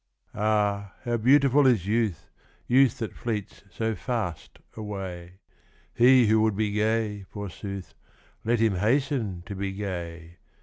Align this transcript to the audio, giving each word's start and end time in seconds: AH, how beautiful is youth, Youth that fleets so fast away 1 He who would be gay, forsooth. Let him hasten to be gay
AH, 0.33 0.93
how 1.03 1.15
beautiful 1.17 1.67
is 1.67 1.85
youth, 1.85 2.27
Youth 2.65 2.97
that 2.97 3.13
fleets 3.13 3.63
so 3.69 3.93
fast 3.93 4.57
away 4.75 5.33
1 5.97 6.07
He 6.07 6.25
who 6.25 6.41
would 6.41 6.55
be 6.55 6.71
gay, 6.71 7.21
forsooth. 7.29 7.93
Let 8.43 8.57
him 8.59 8.77
hasten 8.77 9.43
to 9.45 9.53
be 9.55 9.73
gay 9.73 10.37